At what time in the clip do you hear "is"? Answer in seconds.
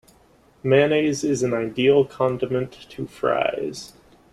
1.23-1.43